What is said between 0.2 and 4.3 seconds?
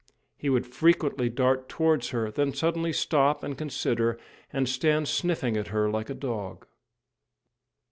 He would frequently dart towards her, then suddenly stop and consider,